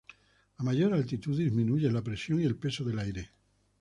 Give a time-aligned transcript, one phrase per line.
[0.57, 3.29] A mayor altitud disminuyen la presión y el peso del aire.